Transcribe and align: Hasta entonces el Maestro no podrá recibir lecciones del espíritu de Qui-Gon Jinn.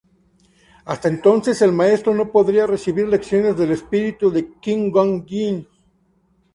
Hasta 0.85 1.09
entonces 1.09 1.61
el 1.61 1.73
Maestro 1.73 2.15
no 2.15 2.31
podrá 2.31 2.65
recibir 2.65 3.07
lecciones 3.07 3.55
del 3.55 3.69
espíritu 3.69 4.31
de 4.31 4.49
Qui-Gon 4.59 5.27
Jinn. 5.27 5.67